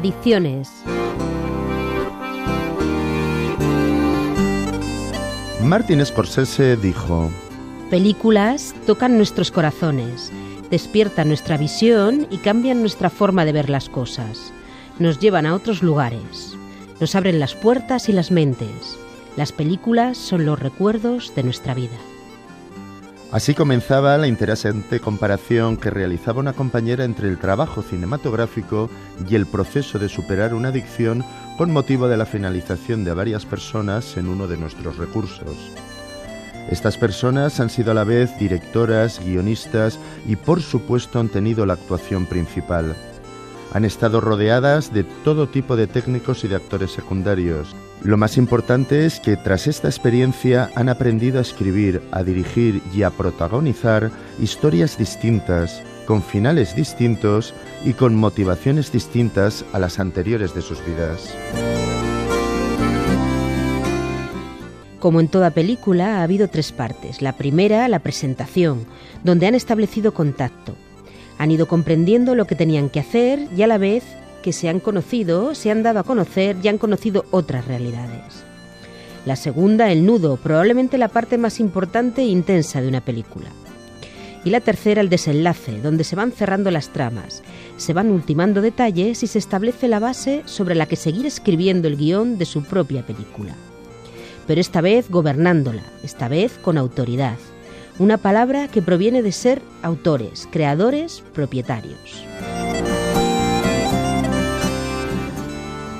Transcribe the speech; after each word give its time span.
Adicciones. 0.00 0.70
Martin 5.62 6.06
Scorsese 6.06 6.78
dijo, 6.78 7.30
Películas 7.90 8.74
tocan 8.86 9.18
nuestros 9.18 9.50
corazones, 9.50 10.32
despiertan 10.70 11.28
nuestra 11.28 11.58
visión 11.58 12.26
y 12.30 12.38
cambian 12.38 12.80
nuestra 12.80 13.10
forma 13.10 13.44
de 13.44 13.52
ver 13.52 13.68
las 13.68 13.90
cosas. 13.90 14.54
Nos 14.98 15.20
llevan 15.20 15.44
a 15.44 15.54
otros 15.54 15.82
lugares, 15.82 16.56
nos 16.98 17.14
abren 17.14 17.38
las 17.38 17.54
puertas 17.54 18.08
y 18.08 18.12
las 18.12 18.30
mentes. 18.30 18.98
Las 19.36 19.52
películas 19.52 20.16
son 20.16 20.46
los 20.46 20.58
recuerdos 20.58 21.34
de 21.34 21.42
nuestra 21.42 21.74
vida. 21.74 21.98
Así 23.32 23.54
comenzaba 23.54 24.18
la 24.18 24.26
interesante 24.26 24.98
comparación 24.98 25.76
que 25.76 25.90
realizaba 25.90 26.40
una 26.40 26.52
compañera 26.52 27.04
entre 27.04 27.28
el 27.28 27.38
trabajo 27.38 27.80
cinematográfico 27.80 28.90
y 29.28 29.36
el 29.36 29.46
proceso 29.46 30.00
de 30.00 30.08
superar 30.08 30.52
una 30.52 30.70
adicción 30.70 31.24
con 31.56 31.70
motivo 31.70 32.08
de 32.08 32.16
la 32.16 32.26
finalización 32.26 33.04
de 33.04 33.14
varias 33.14 33.46
personas 33.46 34.16
en 34.16 34.26
uno 34.26 34.48
de 34.48 34.56
nuestros 34.56 34.96
recursos. 34.96 35.54
Estas 36.70 36.98
personas 36.98 37.60
han 37.60 37.70
sido 37.70 37.92
a 37.92 37.94
la 37.94 38.02
vez 38.02 38.36
directoras, 38.36 39.20
guionistas 39.24 40.00
y 40.26 40.34
por 40.34 40.60
supuesto 40.60 41.20
han 41.20 41.28
tenido 41.28 41.66
la 41.66 41.74
actuación 41.74 42.26
principal. 42.26 42.96
Han 43.72 43.84
estado 43.84 44.20
rodeadas 44.20 44.92
de 44.92 45.04
todo 45.04 45.48
tipo 45.48 45.76
de 45.76 45.86
técnicos 45.86 46.44
y 46.44 46.48
de 46.48 46.56
actores 46.56 46.90
secundarios. 46.90 47.74
Lo 48.02 48.16
más 48.16 48.36
importante 48.36 49.04
es 49.06 49.20
que 49.20 49.36
tras 49.36 49.66
esta 49.66 49.88
experiencia 49.88 50.70
han 50.74 50.88
aprendido 50.88 51.38
a 51.38 51.42
escribir, 51.42 52.02
a 52.10 52.22
dirigir 52.22 52.82
y 52.94 53.02
a 53.02 53.10
protagonizar 53.10 54.10
historias 54.40 54.96
distintas, 54.96 55.82
con 56.06 56.22
finales 56.22 56.74
distintos 56.74 57.54
y 57.84 57.92
con 57.92 58.16
motivaciones 58.16 58.90
distintas 58.90 59.64
a 59.72 59.78
las 59.78 60.00
anteriores 60.00 60.54
de 60.54 60.62
sus 60.62 60.84
vidas. 60.84 61.34
Como 64.98 65.20
en 65.20 65.28
toda 65.28 65.50
película, 65.50 66.18
ha 66.18 66.22
habido 66.22 66.48
tres 66.48 66.72
partes. 66.72 67.22
La 67.22 67.32
primera, 67.32 67.88
la 67.88 68.00
presentación, 68.00 68.84
donde 69.24 69.46
han 69.46 69.54
establecido 69.54 70.12
contacto. 70.12 70.74
Han 71.40 71.50
ido 71.50 71.66
comprendiendo 71.66 72.34
lo 72.34 72.46
que 72.46 72.54
tenían 72.54 72.90
que 72.90 73.00
hacer 73.00 73.48
y 73.56 73.62
a 73.62 73.66
la 73.66 73.78
vez 73.78 74.04
que 74.42 74.52
se 74.52 74.68
han 74.68 74.78
conocido, 74.78 75.54
se 75.54 75.70
han 75.70 75.82
dado 75.82 76.00
a 76.00 76.04
conocer 76.04 76.58
y 76.62 76.68
han 76.68 76.76
conocido 76.76 77.24
otras 77.30 77.66
realidades. 77.66 78.44
La 79.24 79.36
segunda, 79.36 79.90
el 79.90 80.04
nudo, 80.04 80.36
probablemente 80.36 80.98
la 80.98 81.08
parte 81.08 81.38
más 81.38 81.58
importante 81.58 82.20
e 82.20 82.26
intensa 82.26 82.82
de 82.82 82.88
una 82.88 83.00
película. 83.00 83.48
Y 84.44 84.50
la 84.50 84.60
tercera, 84.60 85.00
el 85.00 85.08
desenlace, 85.08 85.80
donde 85.80 86.04
se 86.04 86.14
van 86.14 86.32
cerrando 86.32 86.70
las 86.70 86.90
tramas, 86.90 87.42
se 87.78 87.94
van 87.94 88.10
ultimando 88.10 88.60
detalles 88.60 89.22
y 89.22 89.26
se 89.26 89.38
establece 89.38 89.88
la 89.88 89.98
base 89.98 90.42
sobre 90.44 90.74
la 90.74 90.84
que 90.84 90.96
seguir 90.96 91.24
escribiendo 91.24 91.88
el 91.88 91.96
guion 91.96 92.36
de 92.36 92.44
su 92.44 92.64
propia 92.64 93.06
película. 93.06 93.54
Pero 94.46 94.60
esta 94.60 94.82
vez 94.82 95.08
gobernándola, 95.08 95.84
esta 96.02 96.28
vez 96.28 96.58
con 96.60 96.76
autoridad, 96.76 97.38
una 98.00 98.16
palabra 98.16 98.66
que 98.68 98.80
proviene 98.80 99.20
de 99.20 99.30
ser 99.30 99.60
autores, 99.82 100.48
creadores, 100.50 101.22
propietarios. 101.34 102.24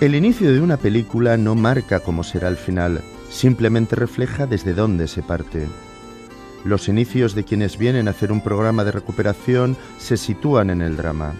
El 0.00 0.14
inicio 0.14 0.50
de 0.54 0.62
una 0.62 0.78
película 0.78 1.36
no 1.36 1.54
marca 1.54 2.00
cómo 2.00 2.24
será 2.24 2.48
el 2.48 2.56
final, 2.56 3.02
simplemente 3.28 3.94
refleja 3.94 4.46
desde 4.46 4.72
dónde 4.72 5.06
se 5.06 5.22
parte. 5.22 5.66
Los 6.64 6.88
inicios 6.88 7.34
de 7.34 7.44
quienes 7.44 7.76
vienen 7.76 8.08
a 8.08 8.12
hacer 8.12 8.32
un 8.32 8.40
programa 8.40 8.84
de 8.84 8.92
recuperación 8.92 9.76
se 9.98 10.16
sitúan 10.16 10.70
en 10.70 10.80
el 10.80 10.96
drama. 10.96 11.34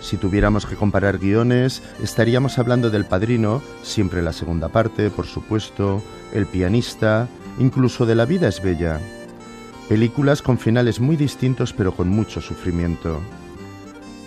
Si 0.00 0.16
tuviéramos 0.16 0.64
que 0.64 0.76
comparar 0.76 1.18
guiones, 1.18 1.82
estaríamos 2.02 2.58
hablando 2.58 2.88
del 2.88 3.04
Padrino, 3.04 3.60
siempre 3.82 4.22
la 4.22 4.32
segunda 4.32 4.70
parte, 4.70 5.10
por 5.10 5.26
supuesto, 5.26 6.02
El 6.32 6.46
pianista, 6.46 7.28
incluso 7.58 8.06
de 8.06 8.14
La 8.14 8.24
vida 8.24 8.48
es 8.48 8.62
bella. 8.62 8.98
Películas 9.88 10.40
con 10.40 10.58
finales 10.58 10.98
muy 10.98 11.14
distintos 11.16 11.74
pero 11.74 11.94
con 11.94 12.08
mucho 12.08 12.40
sufrimiento. 12.40 13.20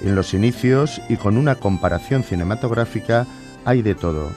En 0.03 0.15
los 0.15 0.35
inicios 0.35 1.01
y 1.09 1.17
con 1.17 1.35
una 1.35 1.55
comparación 1.55 2.23
cinematográfica 2.23 3.25
hay 3.65 3.81
de 3.81 3.95
todo. 3.95 4.29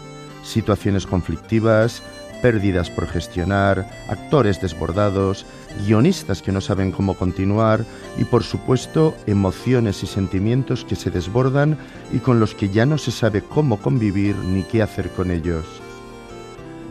Situaciones 0.42 1.06
conflictivas, 1.06 2.02
pérdidas 2.40 2.88
por 2.88 3.06
gestionar, 3.06 3.86
actores 4.08 4.62
desbordados, 4.62 5.44
guionistas 5.86 6.40
que 6.40 6.52
no 6.52 6.62
saben 6.62 6.90
cómo 6.90 7.14
continuar 7.14 7.84
y 8.16 8.24
por 8.24 8.42
supuesto 8.42 9.14
emociones 9.26 10.02
y 10.02 10.06
sentimientos 10.06 10.86
que 10.86 10.96
se 10.96 11.10
desbordan 11.10 11.76
y 12.14 12.18
con 12.20 12.40
los 12.40 12.54
que 12.54 12.70
ya 12.70 12.86
no 12.86 12.96
se 12.96 13.10
sabe 13.10 13.42
cómo 13.42 13.78
convivir 13.78 14.36
ni 14.36 14.62
qué 14.62 14.82
hacer 14.82 15.10
con 15.10 15.30
ellos. 15.30 15.66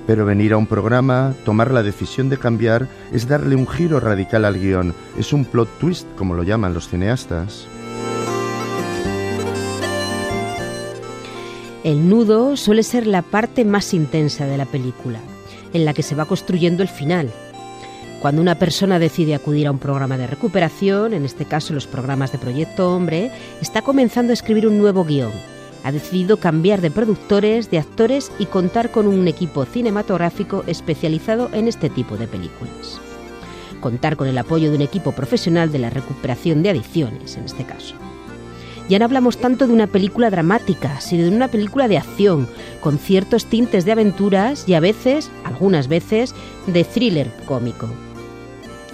Pero 0.07 0.25
venir 0.25 0.53
a 0.53 0.57
un 0.57 0.65
programa, 0.65 1.33
tomar 1.45 1.71
la 1.71 1.83
decisión 1.83 2.29
de 2.29 2.37
cambiar, 2.37 2.87
es 3.13 3.27
darle 3.27 3.55
un 3.55 3.67
giro 3.67 3.99
radical 3.99 4.45
al 4.45 4.59
guion, 4.59 4.93
es 5.17 5.33
un 5.33 5.45
plot 5.45 5.69
twist, 5.79 6.07
como 6.15 6.33
lo 6.33 6.43
llaman 6.43 6.73
los 6.73 6.89
cineastas. 6.89 7.67
El 11.83 12.09
nudo 12.09 12.57
suele 12.57 12.83
ser 12.83 13.07
la 13.07 13.21
parte 13.21 13.63
más 13.65 13.93
intensa 13.93 14.45
de 14.45 14.57
la 14.57 14.65
película, 14.65 15.19
en 15.73 15.85
la 15.85 15.93
que 15.93 16.03
se 16.03 16.15
va 16.15 16.25
construyendo 16.25 16.83
el 16.83 16.89
final. 16.89 17.31
Cuando 18.21 18.41
una 18.41 18.55
persona 18.55 18.99
decide 18.99 19.33
acudir 19.33 19.65
a 19.67 19.71
un 19.71 19.79
programa 19.79 20.17
de 20.17 20.27
recuperación, 20.27 21.13
en 21.13 21.23
este 21.23 21.45
caso 21.45 21.73
los 21.73 21.87
programas 21.87 22.33
de 22.33 22.37
Proyecto 22.37 22.93
Hombre, 22.93 23.31
está 23.61 23.81
comenzando 23.81 24.31
a 24.31 24.33
escribir 24.33 24.67
un 24.67 24.77
nuevo 24.77 25.05
guion, 25.05 25.31
ha 25.83 25.91
decidido 25.91 26.37
cambiar 26.37 26.81
de 26.81 26.91
productores, 26.91 27.71
de 27.71 27.79
actores 27.79 28.31
y 28.39 28.45
contar 28.45 28.91
con 28.91 29.07
un 29.07 29.27
equipo 29.27 29.65
cinematográfico 29.65 30.63
especializado 30.67 31.49
en 31.53 31.67
este 31.67 31.89
tipo 31.89 32.17
de 32.17 32.27
películas. 32.27 32.99
Contar 33.79 34.17
con 34.17 34.27
el 34.27 34.37
apoyo 34.37 34.69
de 34.69 34.75
un 34.75 34.81
equipo 34.81 35.13
profesional 35.13 35.71
de 35.71 35.79
la 35.79 35.89
recuperación 35.89 36.63
de 36.63 36.71
adicciones, 36.71 37.37
en 37.37 37.45
este 37.45 37.63
caso. 37.63 37.95
Ya 38.89 38.97
no 38.97 39.05
hablamos 39.05 39.37
tanto 39.37 39.67
de 39.67 39.73
una 39.73 39.85
película 39.85 40.31
dramática, 40.31 40.99
sino 40.99 41.23
de 41.23 41.29
una 41.29 41.47
película 41.47 41.87
de 41.87 41.99
acción, 41.99 42.47
con 42.81 42.97
ciertos 42.97 43.45
tintes 43.45 43.85
de 43.85 43.91
aventuras 43.91 44.67
y 44.67 44.73
a 44.73 44.79
veces, 44.79 45.29
algunas 45.43 45.87
veces, 45.87 46.33
de 46.65 46.83
thriller 46.83 47.31
cómico. 47.45 47.87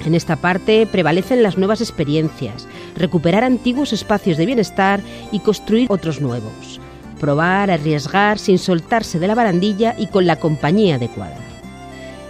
En 0.03 0.13
esta 0.13 0.35
parte 0.35 0.85
prevalecen 0.85 1.41
las 1.41 1.57
nuevas 1.57 1.79
experiencias, 1.79 2.67
recuperar 2.95 3.45
antiguos 3.45 3.93
espacios 3.93 4.37
de 4.37 4.45
bienestar 4.45 5.01
y 5.31 5.39
construir 5.39 5.87
otros 5.89 6.19
nuevos. 6.19 6.74
Probar, 7.19 7.71
arriesgar 7.71 8.39
sin 8.39 8.57
soltarse 8.57 9.19
de 9.19 9.27
la 9.27 9.35
barandilla 9.35 9.95
y 9.97 10.07
con 10.07 10.25
la 10.25 10.37
compañía 10.37 10.95
adecuada. 10.95 11.37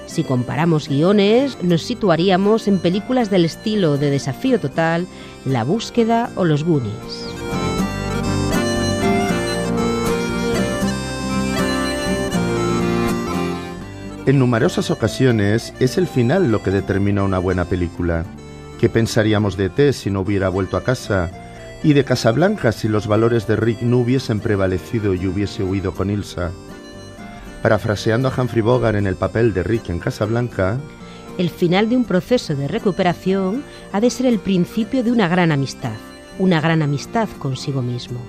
Si 0.06 0.24
comparamos 0.24 0.88
guiones, 0.88 1.58
nos 1.62 1.82
situaríamos 1.82 2.68
en 2.68 2.80
películas 2.80 3.30
del 3.30 3.46
estilo 3.46 3.98
de 3.98 4.12
Desafío 4.12 4.60
Total, 4.60 5.08
La 5.46 5.64
Búsqueda 5.64 6.30
o 6.36 6.46
Los 6.46 6.64
Goonies. 6.64 7.26
En 14.26 14.40
numerosas 14.40 14.90
ocasiones 14.90 15.74
es 15.80 16.00
el 16.00 16.08
final 16.08 16.52
lo 16.52 16.64
que 16.64 16.72
determina 16.72 17.24
una 17.24 17.38
buena 17.38 17.66
película. 17.66 18.26
¿Qué 18.80 18.90
pensaríamos 18.90 19.56
de 19.56 19.70
T 19.70 19.94
si 19.94 20.10
no 20.10 20.22
hubiera 20.22 20.50
vuelto 20.50 20.78
a 20.78 20.84
casa? 20.84 21.45
Y 21.86 21.94
de 21.94 22.04
Casablanca 22.04 22.72
si 22.72 22.88
los 22.88 23.06
valores 23.06 23.46
de 23.46 23.56
Rick 23.56 23.84
no 23.84 24.00
hubiesen 24.00 24.40
prevalecido 24.40 25.14
y 25.14 25.28
hubiese 25.28 25.62
huido 25.62 25.94
con 25.94 26.10
Ilsa. 26.10 26.50
Parafraseando 27.62 28.28
a 28.28 28.34
Humphrey 28.36 28.64
Bogart 28.64 28.98
en 28.98 29.06
el 29.06 29.16
papel 29.16 29.54
de 29.54 29.62
Rick 29.62 29.90
en 29.90 30.00
Casablanca, 30.00 30.80
el 31.38 31.52
final 31.52 31.88
de 31.88 31.96
un 31.96 32.04
proceso 32.04 32.56
de 32.56 32.68
recuperación 32.68 33.64
ha 33.94 34.02
de 34.02 34.10
ser 34.10 34.26
el 34.26 34.40
principio 34.40 35.04
de 35.04 35.12
una 35.12 35.28
gran 35.28 35.52
amistad, 35.52 35.94
una 36.40 36.60
gran 36.60 36.82
amistad 36.82 37.30
consigo 37.38 37.84
mismo. 37.84 38.20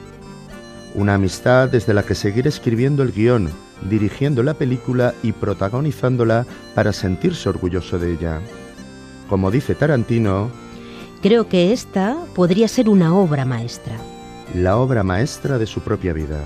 Una 0.94 1.14
amistad 1.14 1.70
desde 1.70 1.94
la 1.94 2.02
que 2.02 2.14
seguir 2.14 2.46
escribiendo 2.46 3.02
el 3.02 3.12
guion, 3.12 3.48
dirigiendo 3.88 4.42
la 4.42 4.52
película 4.52 5.14
y 5.22 5.32
protagonizándola 5.32 6.44
para 6.75 6.92
sentirse 6.92 7.48
orgulloso 7.48 7.98
de 7.98 8.12
ella. 8.12 8.38
Como 9.30 9.50
dice 9.50 9.75
Tarantino, 9.75 10.50
creo 11.22 11.48
que 11.48 11.72
esta 11.72 12.16
podría 12.34 12.68
ser 12.68 12.88
una 12.88 13.14
obra 13.14 13.44
maestra. 13.44 13.96
La 14.54 14.76
obra 14.76 15.02
maestra 15.02 15.58
de 15.58 15.66
su 15.66 15.80
propia 15.80 16.12
vida. 16.12 16.40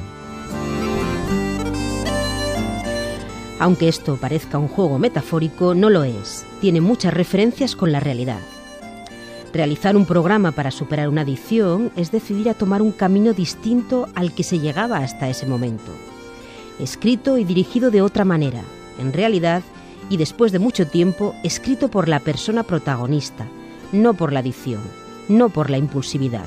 Aunque 3.58 3.88
esto 3.88 4.16
parezca 4.16 4.58
un 4.58 4.68
juego 4.68 4.98
metafórico, 4.98 5.74
no 5.74 5.90
lo 5.90 6.02
es. 6.02 6.46
Tiene 6.62 6.80
muchas 6.80 7.12
referencias 7.12 7.76
con 7.76 7.92
la 7.92 8.00
realidad. 8.00 8.40
Realizar 9.52 9.96
un 9.96 10.06
programa 10.06 10.52
para 10.52 10.70
superar 10.70 11.08
una 11.08 11.22
adicción 11.22 11.92
es 11.94 12.10
decidir 12.10 12.48
a 12.48 12.54
tomar 12.54 12.80
un 12.80 12.92
camino 12.92 13.34
distinto 13.34 14.08
al 14.14 14.32
que 14.32 14.44
se 14.44 14.60
llegaba 14.60 14.98
hasta 14.98 15.28
ese 15.28 15.46
momento. 15.46 15.92
Escrito 16.78 17.36
y 17.36 17.44
dirigido 17.44 17.90
de 17.90 18.00
otra 18.00 18.24
manera, 18.24 18.62
en 18.98 19.12
realidad, 19.12 19.62
y 20.08 20.16
después 20.16 20.52
de 20.52 20.58
mucho 20.58 20.86
tiempo, 20.86 21.34
escrito 21.42 21.88
por 21.88 22.08
la 22.08 22.20
persona 22.20 22.62
protagonista, 22.62 23.46
no 23.92 24.14
por 24.14 24.32
la 24.32 24.40
adicción, 24.40 24.82
no 25.28 25.48
por 25.48 25.70
la 25.70 25.78
impulsividad, 25.78 26.46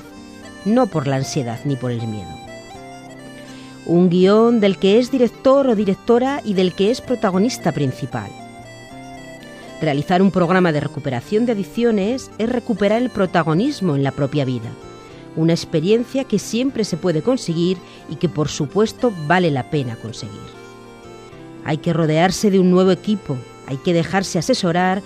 no 0.65 0.87
por 0.87 1.07
la 1.07 1.17
ansiedad 1.17 1.59
ni 1.65 1.75
por 1.75 1.91
el 1.91 2.07
miedo. 2.07 2.43
un 3.85 4.09
guion 4.09 4.59
del 4.59 4.77
que 4.77 4.97
es 4.97 5.11
director 5.11 5.67
o 5.67 5.75
directora 5.75 6.41
y 6.43 6.53
del 6.53 6.73
que 6.73 6.89
es 6.89 7.01
protagonista 7.01 7.71
principal. 7.71 8.31
Realizar 9.81 10.21
un 10.21 10.31
programa 10.31 10.71
de 10.71 10.79
recuperación 10.79 11.45
de 11.45 11.51
adicciones 11.51 12.31
es 12.37 12.49
recuperar 12.49 13.01
el 13.01 13.09
protagonismo 13.09 13.95
en 13.95 14.03
la 14.03 14.11
propia 14.11 14.45
vida, 14.45 14.69
una 15.35 15.51
experiencia 15.51 16.23
que 16.23 16.39
siempre 16.39 16.85
se 16.85 16.95
puede 16.95 17.21
conseguir 17.21 17.77
y 18.09 18.15
que 18.15 18.29
por 18.29 18.47
supuesto 18.47 19.11
vale 19.27 19.51
la 19.51 19.69
pena 19.69 19.97
conseguir. 19.97 20.39
Hay 21.65 21.77
que 21.77 21.91
rodearse 21.91 22.51
de 22.51 22.59
un 22.59 22.71
nuevo 22.71 22.91
equipo, 22.91 23.37
hay 23.67 23.77
que 23.77 23.93
dejarse 23.93 24.39
asesorar, 24.39 25.01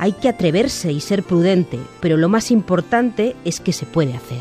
hay 0.00 0.12
que 0.12 0.30
atreverse 0.30 0.90
y 0.90 1.00
ser 1.00 1.22
prudente, 1.22 1.78
pero 2.00 2.16
lo 2.16 2.30
más 2.30 2.50
importante 2.50 3.36
es 3.44 3.60
que 3.60 3.74
se 3.74 3.84
puede 3.84 4.14
hacer. 4.14 4.40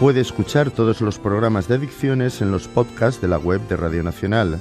Puede 0.00 0.20
escuchar 0.22 0.70
todos 0.70 1.02
los 1.02 1.18
programas 1.18 1.68
de 1.68 1.74
adicciones 1.74 2.40
en 2.40 2.50
los 2.50 2.66
podcasts 2.66 3.20
de 3.20 3.28
la 3.28 3.36
web 3.36 3.60
de 3.68 3.76
Radio 3.76 4.02
Nacional. 4.02 4.58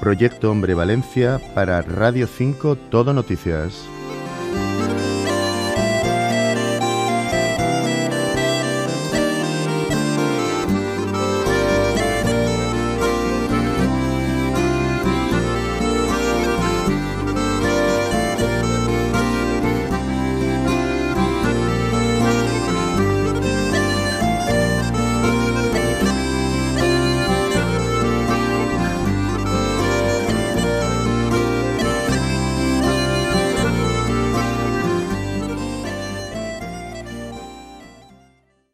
Proyecto 0.00 0.50
Hombre 0.50 0.72
Valencia 0.72 1.40
para 1.54 1.82
Radio 1.82 2.26
5 2.26 2.76
Todo 2.90 3.12
Noticias. 3.12 3.84